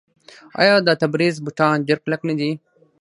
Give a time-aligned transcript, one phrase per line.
[0.61, 2.51] آیا د تبریز بوټان ډیر کلک نه دي؟